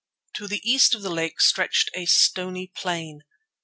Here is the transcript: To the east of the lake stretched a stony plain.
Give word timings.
To 0.37 0.47
the 0.47 0.67
east 0.67 0.95
of 0.95 1.03
the 1.03 1.11
lake 1.11 1.39
stretched 1.39 1.91
a 1.93 2.07
stony 2.07 2.65
plain. 2.75 3.21